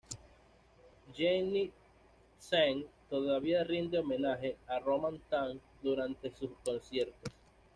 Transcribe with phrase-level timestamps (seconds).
[1.13, 1.71] Jenny
[2.39, 7.31] Tseng, todavía rinde homenaje a Roman Tam durante sus conciertos.